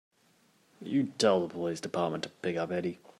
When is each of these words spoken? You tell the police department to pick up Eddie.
You 0.81 1.13
tell 1.19 1.45
the 1.45 1.53
police 1.53 1.79
department 1.79 2.23
to 2.23 2.29
pick 2.31 2.57
up 2.57 2.71
Eddie. 2.71 2.97